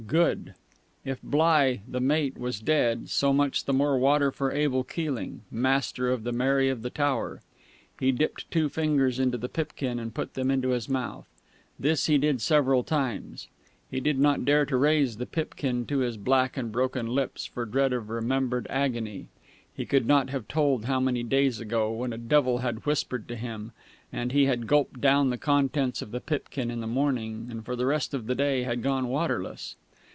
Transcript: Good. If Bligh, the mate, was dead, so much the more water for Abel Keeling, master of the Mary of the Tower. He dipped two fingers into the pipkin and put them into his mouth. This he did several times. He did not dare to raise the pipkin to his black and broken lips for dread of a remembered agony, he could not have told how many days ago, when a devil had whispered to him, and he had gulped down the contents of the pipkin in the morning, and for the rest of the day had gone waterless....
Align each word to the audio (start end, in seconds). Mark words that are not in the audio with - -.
Good. 0.07 0.55
If 1.05 1.21
Bligh, 1.21 1.81
the 1.87 2.01
mate, 2.01 2.37
was 2.37 2.59
dead, 2.59 3.09
so 3.09 3.31
much 3.31 3.63
the 3.63 3.71
more 3.71 3.97
water 3.97 4.29
for 4.31 4.51
Abel 4.51 4.83
Keeling, 4.83 5.43
master 5.49 6.09
of 6.09 6.23
the 6.23 6.31
Mary 6.33 6.67
of 6.67 6.81
the 6.81 6.89
Tower. 6.89 7.41
He 7.97 8.11
dipped 8.11 8.49
two 8.51 8.67
fingers 8.67 9.19
into 9.19 9.37
the 9.37 9.47
pipkin 9.47 9.99
and 9.99 10.13
put 10.13 10.33
them 10.33 10.49
into 10.51 10.69
his 10.69 10.89
mouth. 10.89 11.29
This 11.79 12.07
he 12.07 12.17
did 12.17 12.41
several 12.41 12.83
times. 12.83 13.47
He 13.91 13.99
did 14.01 14.17
not 14.19 14.43
dare 14.43 14.65
to 14.65 14.75
raise 14.75 15.15
the 15.15 15.27
pipkin 15.27 15.85
to 15.85 15.99
his 15.99 16.17
black 16.17 16.57
and 16.57 16.71
broken 16.73 17.05
lips 17.05 17.45
for 17.45 17.63
dread 17.63 17.93
of 17.93 18.09
a 18.09 18.13
remembered 18.13 18.65
agony, 18.71 19.27
he 19.73 19.85
could 19.85 20.07
not 20.07 20.29
have 20.31 20.47
told 20.47 20.85
how 20.85 20.99
many 20.99 21.23
days 21.23 21.59
ago, 21.61 21.89
when 21.91 22.11
a 22.11 22.17
devil 22.17 22.57
had 22.57 22.85
whispered 22.87 23.29
to 23.29 23.35
him, 23.37 23.71
and 24.11 24.31
he 24.33 24.45
had 24.47 24.67
gulped 24.67 24.99
down 24.99 25.29
the 25.29 25.37
contents 25.37 26.01
of 26.01 26.11
the 26.11 26.19
pipkin 26.19 26.69
in 26.71 26.81
the 26.81 26.87
morning, 26.87 27.47
and 27.51 27.63
for 27.63 27.77
the 27.77 27.85
rest 27.85 28.13
of 28.13 28.25
the 28.25 28.35
day 28.35 28.63
had 28.63 28.83
gone 28.83 29.07
waterless.... 29.07 29.77